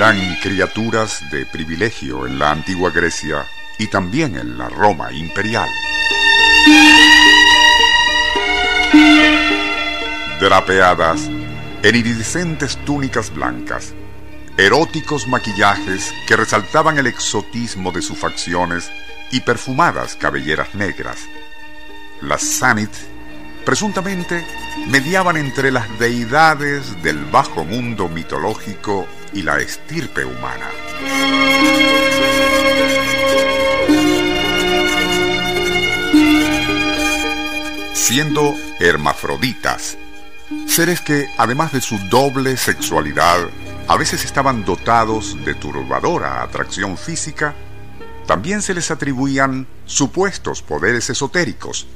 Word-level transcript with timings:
Eran 0.00 0.34
criaturas 0.36 1.28
de 1.30 1.44
privilegio 1.44 2.26
en 2.26 2.38
la 2.38 2.52
antigua 2.52 2.88
Grecia 2.88 3.44
y 3.76 3.86
también 3.88 4.34
en 4.34 4.56
la 4.56 4.70
Roma 4.70 5.12
imperial. 5.12 5.68
Drapeadas 10.40 11.28
en 11.82 11.94
iridiscentes 11.94 12.78
túnicas 12.86 13.30
blancas, 13.30 13.92
eróticos 14.56 15.28
maquillajes 15.28 16.14
que 16.26 16.34
resaltaban 16.34 16.96
el 16.96 17.06
exotismo 17.06 17.92
de 17.92 18.00
sus 18.00 18.16
facciones 18.16 18.90
y 19.30 19.40
perfumadas 19.40 20.16
cabelleras 20.16 20.74
negras. 20.74 21.18
Las 22.22 22.40
Sanit 22.40 22.88
presuntamente 23.64 24.44
mediaban 24.88 25.36
entre 25.36 25.70
las 25.70 25.98
deidades 25.98 27.02
del 27.02 27.24
bajo 27.24 27.64
mundo 27.64 28.08
mitológico 28.08 29.06
y 29.32 29.42
la 29.42 29.58
estirpe 29.58 30.24
humana. 30.24 30.68
Siendo 37.92 38.56
hermafroditas, 38.80 39.96
seres 40.66 41.00
que, 41.00 41.28
además 41.38 41.72
de 41.72 41.80
su 41.80 41.98
doble 42.08 42.56
sexualidad, 42.56 43.48
a 43.86 43.96
veces 43.96 44.24
estaban 44.24 44.64
dotados 44.64 45.36
de 45.44 45.54
turbadora 45.54 46.42
atracción 46.42 46.96
física, 46.96 47.54
también 48.26 48.62
se 48.62 48.74
les 48.74 48.90
atribuían 48.90 49.66
supuestos 49.86 50.62
poderes 50.62 51.10
esotéricos. 51.10 51.86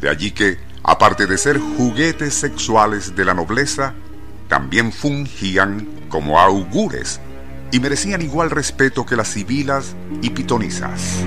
De 0.00 0.08
allí 0.08 0.32
que, 0.32 0.58
aparte 0.82 1.26
de 1.26 1.38
ser 1.38 1.58
juguetes 1.58 2.34
sexuales 2.34 3.14
de 3.14 3.24
la 3.24 3.34
nobleza, 3.34 3.94
también 4.48 4.92
fungían 4.92 5.88
como 6.08 6.38
augures 6.38 7.20
y 7.70 7.80
merecían 7.80 8.20
igual 8.20 8.50
respeto 8.50 9.06
que 9.06 9.16
las 9.16 9.28
sibilas 9.28 9.94
y 10.20 10.30
pitonisas. 10.30 11.24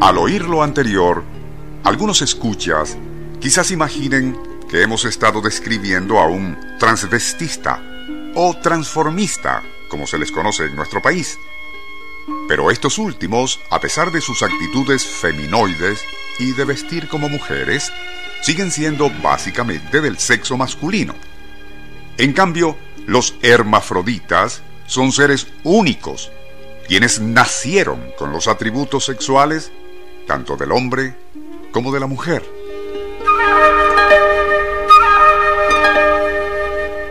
Al 0.00 0.18
oír 0.18 0.42
lo 0.46 0.62
anterior, 0.62 1.24
algunos 1.84 2.22
escuchas 2.22 2.96
quizás 3.40 3.70
imaginen 3.70 4.38
que 4.70 4.82
hemos 4.82 5.04
estado 5.04 5.40
describiendo 5.40 6.18
a 6.18 6.28
un 6.28 6.56
transvestista 6.78 7.82
o 8.34 8.56
transformista, 8.62 9.62
como 9.88 10.06
se 10.06 10.18
les 10.18 10.30
conoce 10.30 10.66
en 10.66 10.76
nuestro 10.76 11.02
país. 11.02 11.38
Pero 12.48 12.70
estos 12.70 12.98
últimos, 12.98 13.60
a 13.70 13.80
pesar 13.80 14.10
de 14.10 14.20
sus 14.20 14.42
actitudes 14.42 15.04
feminoides 15.04 16.04
y 16.38 16.52
de 16.52 16.64
vestir 16.64 17.08
como 17.08 17.28
mujeres, 17.28 17.92
siguen 18.42 18.70
siendo 18.70 19.10
básicamente 19.22 20.00
del 20.00 20.18
sexo 20.18 20.56
masculino. 20.56 21.14
En 22.16 22.32
cambio, 22.32 22.76
los 23.06 23.34
hermafroditas 23.42 24.62
son 24.86 25.12
seres 25.12 25.46
únicos, 25.62 26.32
quienes 26.88 27.20
nacieron 27.20 28.12
con 28.18 28.32
los 28.32 28.48
atributos 28.48 29.04
sexuales 29.04 29.70
tanto 30.26 30.56
del 30.56 30.72
hombre 30.72 31.14
como 31.72 31.92
de 31.92 32.00
la 32.00 32.06
mujer. 32.06 32.44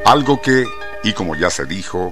Algo 0.06 0.42
que, 0.42 0.66
y 1.04 1.14
como 1.14 1.36
ya 1.36 1.50
se 1.50 1.66
dijo, 1.66 2.12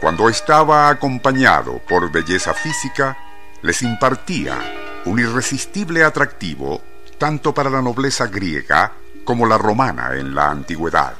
cuando 0.00 0.28
estaba 0.28 0.88
acompañado 0.88 1.78
por 1.78 2.10
belleza 2.10 2.54
física, 2.54 3.16
les 3.62 3.82
impartía 3.82 4.58
un 5.06 5.18
irresistible 5.18 6.04
atractivo 6.04 6.82
tanto 7.18 7.54
para 7.54 7.70
la 7.70 7.80
nobleza 7.80 8.26
griega 8.26 8.92
como 9.24 9.46
la 9.46 9.56
romana 9.58 10.10
en 10.14 10.34
la 10.34 10.50
antigüedad. 10.50 11.14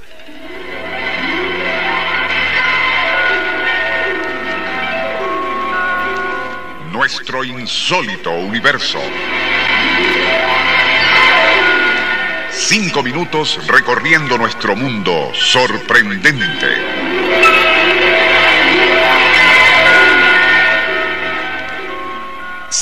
Nuestro 6.93 7.43
insólito 7.43 8.31
universo. 8.31 8.99
Cinco 12.51 13.03
minutos 13.03 13.67
recorriendo 13.67 14.39
nuestro 14.39 14.77
mundo 14.77 15.31
sorprendente. 15.35 16.69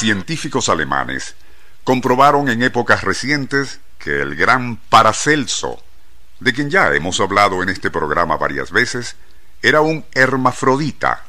Científicos 0.02 0.68
alemanes 0.68 1.36
comprobaron 1.84 2.48
en 2.48 2.64
épocas 2.64 3.04
recientes 3.04 3.78
que 4.00 4.20
el 4.20 4.34
gran 4.34 4.74
Paracelso, 4.74 5.80
de 6.40 6.52
quien 6.52 6.70
ya 6.70 6.92
hemos 6.92 7.20
hablado 7.20 7.62
en 7.62 7.68
este 7.68 7.88
programa 7.88 8.36
varias 8.36 8.72
veces, 8.72 9.14
era 9.62 9.80
un 9.80 10.04
hermafrodita. 10.12 11.22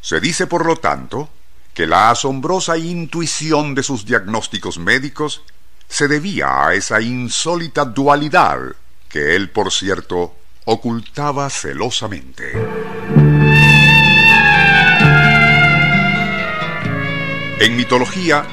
Se 0.00 0.20
dice, 0.20 0.46
por 0.46 0.66
lo 0.66 0.76
tanto, 0.76 1.30
que 1.74 1.88
la 1.88 2.12
asombrosa 2.12 2.78
intuición 2.78 3.74
de 3.74 3.82
sus 3.82 4.06
diagnósticos 4.06 4.78
médicos 4.78 5.42
se 5.88 6.06
debía 6.06 6.68
a 6.68 6.74
esa 6.74 7.00
insólita 7.00 7.84
dualidad 7.86 8.76
que 9.08 9.34
él, 9.34 9.50
por 9.50 9.72
cierto, 9.72 10.36
ocultaba 10.64 11.50
celosamente. 11.50 12.52
En 17.60 17.76
mitología, 17.76 18.44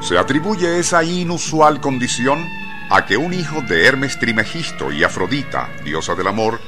se 0.00 0.18
atribuye 0.18 0.78
esa 0.78 1.02
inusual 1.02 1.80
condición 1.80 2.46
a 2.90 3.06
que 3.06 3.16
un 3.16 3.32
hijo 3.32 3.62
de 3.62 3.86
Hermes 3.86 4.18
Trimegisto 4.18 4.92
y 4.92 5.02
Afrodita, 5.02 5.70
diosa 5.82 6.14
del 6.14 6.26
amor, 6.26 6.60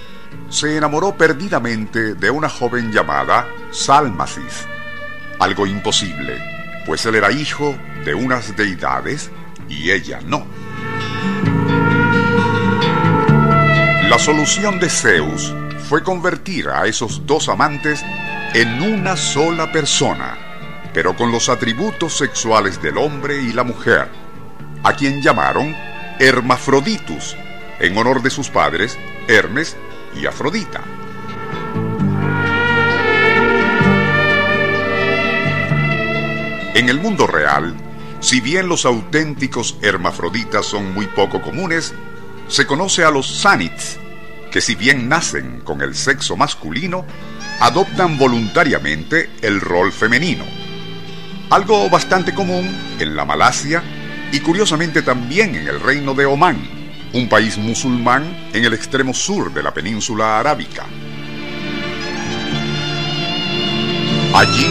se 0.48 0.78
enamoró 0.78 1.19
perdidamente 1.19 2.15
de 2.15 2.31
una 2.31 2.48
joven 2.48 2.92
llamada 2.92 3.47
Salmacis, 3.72 4.66
algo 5.38 5.66
imposible, 5.66 6.38
pues 6.86 7.04
él 7.04 7.15
era 7.15 7.31
hijo 7.31 7.76
de 8.06 8.15
unas 8.15 8.56
deidades 8.56 9.31
y 9.69 9.91
ella 9.91 10.20
no. 10.25 10.47
La 14.09 14.19
solución 14.19 14.81
de 14.81 14.88
Zeus 14.88 15.54
fue 15.91 16.03
convertir 16.03 16.70
a 16.70 16.86
esos 16.86 17.26
dos 17.26 17.50
amantes 17.50 18.03
en 18.54 18.81
una 18.81 19.15
sola 19.15 19.70
persona, 19.70 20.38
pero 20.96 21.14
con 21.14 21.30
los 21.30 21.50
atributos 21.50 22.16
sexuales 22.16 22.80
del 22.80 22.96
hombre 22.96 23.42
y 23.42 23.52
la 23.52 23.64
mujer, 23.64 24.08
a 24.82 24.94
quien 24.94 25.20
llamaron 25.20 25.76
Hermafroditus, 26.18 27.36
en 27.80 27.98
honor 27.98 28.22
de 28.22 28.30
sus 28.30 28.48
padres 28.48 28.98
Hermes 29.28 29.76
y 30.18 30.24
Afrodita. 30.24 30.80
En 36.74 36.88
el 36.88 36.98
mundo 36.98 37.26
real, 37.26 37.74
si 38.21 38.41
bien 38.41 38.66
los 38.66 38.86
auténticos 38.86 39.76
hermafroditas 39.82 40.65
son 40.65 40.94
muy 40.94 41.04
poco 41.09 41.42
comunes, 41.42 41.92
se 42.48 42.66
conoce 42.66 43.04
a 43.04 43.10
los 43.10 43.26
sanits, 43.26 43.98
que 44.50 44.62
si 44.62 44.74
bien 44.74 45.10
nacen 45.10 45.60
con 45.60 45.82
el 45.82 45.94
sexo 45.94 46.38
masculino, 46.38 47.04
adoptan 47.60 48.16
voluntariamente 48.16 49.28
el 49.42 49.60
rol 49.60 49.92
femenino 49.92 50.55
algo 51.51 51.89
bastante 51.89 52.34
común 52.34 52.77
en 52.98 53.16
la 53.16 53.25
Malasia 53.25 53.83
y 54.33 54.41
curiosamente 54.41 55.03
también 55.03 55.54
en 55.54 55.69
el 55.69 55.81
reino 55.81 56.15
de 56.15 56.27
Omán, 56.27 56.59
un 57.13 57.28
país 57.28 57.57
musulmán 57.57 58.51
en 58.53 58.65
el 58.65 58.75
extremo 58.75 59.15
sur 59.15 59.53
de 59.53 59.63
la 59.63 59.72
península 59.72 60.41
arábica. 60.41 60.84
Allí, 64.34 64.66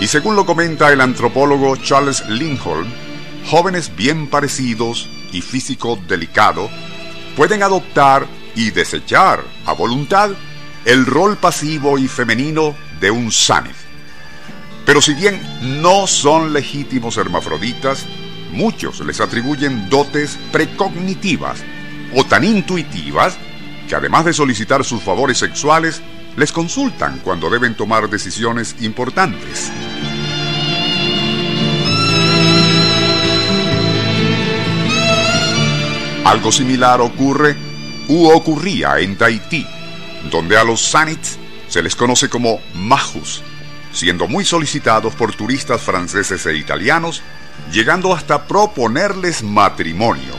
y 0.00 0.06
según 0.06 0.36
lo 0.36 0.44
comenta 0.44 0.92
el 0.92 1.00
antropólogo 1.00 1.76
Charles 1.76 2.28
Lindholm, 2.28 2.86
jóvenes 3.46 3.94
bien 3.96 4.28
parecidos 4.28 5.08
y 5.32 5.40
físico 5.40 5.98
delicado 6.08 6.68
pueden 7.36 7.62
adoptar 7.62 8.26
y 8.54 8.70
desechar 8.70 9.40
a 9.64 9.72
voluntad 9.72 10.30
el 10.84 11.06
rol 11.06 11.36
pasivo 11.36 11.98
y 11.98 12.08
femenino 12.08 12.74
de 13.00 13.10
un 13.10 13.30
sanif. 13.30 13.85
Pero 14.86 15.02
si 15.02 15.14
bien 15.14 15.42
no 15.82 16.06
son 16.06 16.52
legítimos 16.52 17.16
hermafroditas, 17.18 18.06
muchos 18.52 19.00
les 19.00 19.20
atribuyen 19.20 19.90
dotes 19.90 20.38
precognitivas 20.52 21.58
o 22.14 22.24
tan 22.24 22.44
intuitivas 22.44 23.36
que 23.88 23.96
además 23.96 24.24
de 24.24 24.32
solicitar 24.32 24.84
sus 24.84 25.02
favores 25.02 25.38
sexuales, 25.38 26.02
les 26.36 26.52
consultan 26.52 27.20
cuando 27.24 27.50
deben 27.50 27.74
tomar 27.74 28.08
decisiones 28.08 28.76
importantes. 28.80 29.72
Algo 36.24 36.50
similar 36.50 37.00
ocurre 37.00 37.56
u 38.08 38.28
ocurría 38.28 38.98
en 38.98 39.16
Tahití, 39.16 39.66
donde 40.30 40.56
a 40.56 40.64
los 40.64 40.80
Sanits 40.80 41.38
se 41.68 41.82
les 41.82 41.94
conoce 41.94 42.28
como 42.28 42.60
majus, 42.74 43.42
siendo 43.96 44.28
muy 44.28 44.44
solicitados 44.44 45.14
por 45.14 45.34
turistas 45.34 45.80
franceses 45.80 46.44
e 46.44 46.54
italianos, 46.54 47.22
llegando 47.72 48.12
hasta 48.12 48.46
proponerles 48.46 49.42
matrimonio. 49.42 50.34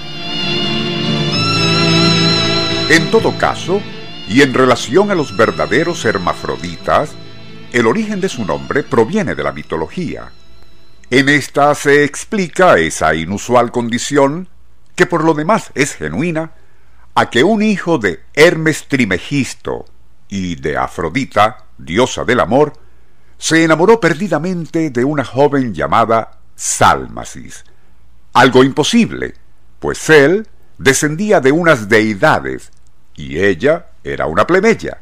En 2.89 3.09
todo 3.09 3.36
caso, 3.39 3.81
y 4.30 4.44
en 4.44 4.54
relación 4.54 5.09
a 5.09 5.15
los 5.15 5.36
verdaderos 5.36 6.06
hermafroditas, 6.06 7.09
el 7.74 7.88
origen 7.88 8.21
de 8.21 8.30
su 8.30 8.45
nombre 8.45 8.83
proviene 8.83 9.33
de 9.33 9.44
la 9.44 9.51
mitología. 9.51 10.31
En 11.10 11.27
esta 11.27 11.74
se 11.74 12.03
explica 12.03 12.77
esa 12.77 13.15
inusual 13.15 13.71
condición, 13.71 14.50
que 14.95 15.07
por 15.07 15.24
lo 15.24 15.33
demás 15.33 15.71
es 15.74 15.95
genuina, 15.95 16.51
a 17.15 17.31
que 17.31 17.44
un 17.44 17.63
hijo 17.63 17.98
de 17.98 18.19
Hermes 18.36 18.88
Trimegisto 18.88 19.86
y 20.30 20.56
de 20.57 20.77
Afrodita, 20.77 21.65
diosa 21.80 22.24
del 22.24 22.39
amor, 22.39 22.74
se 23.38 23.63
enamoró 23.63 24.00
perdidamente 24.00 24.89
de 24.89 25.04
una 25.04 25.24
joven 25.24 25.74
llamada 25.74 26.39
Sálmasis. 26.56 27.63
Algo 28.34 28.63
imposible, 28.63 29.36
pues 29.80 30.10
él 30.10 30.48
descendía 30.78 31.39
de 31.39 31.51
unas 31.51 31.89
deidades 31.89 32.72
y 33.16 33.39
ella 33.39 33.88
era 34.04 34.28
una 34.28 34.48
plebeya. 34.48 35.01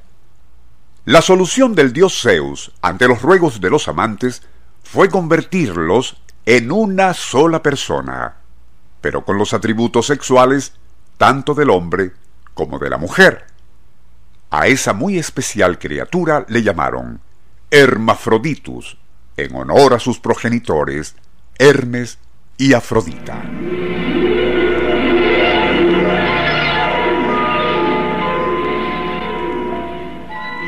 La 1.05 1.21
solución 1.21 1.75
del 1.75 1.93
dios 1.93 2.19
Zeus 2.21 2.71
ante 2.81 3.07
los 3.07 3.21
ruegos 3.21 3.61
de 3.61 3.69
los 3.69 3.87
amantes 3.87 4.41
fue 4.83 5.09
convertirlos 5.09 6.17
en 6.45 6.71
una 6.71 7.13
sola 7.13 7.61
persona, 7.61 8.37
pero 9.01 9.23
con 9.23 9.37
los 9.37 9.53
atributos 9.53 10.07
sexuales 10.07 10.73
tanto 11.17 11.53
del 11.53 11.69
hombre 11.69 12.13
como 12.53 12.79
de 12.79 12.89
la 12.89 12.97
mujer. 12.97 13.45
A 14.49 14.67
esa 14.67 14.93
muy 14.93 15.17
especial 15.17 15.79
criatura 15.79 16.45
le 16.47 16.63
llamaron 16.63 17.19
Hermafroditus, 17.71 18.97
en 19.37 19.55
honor 19.55 19.93
a 19.93 19.99
sus 19.99 20.19
progenitores 20.19 21.15
Hermes 21.57 22.19
y 22.57 22.73
Afrodita. 22.73 23.41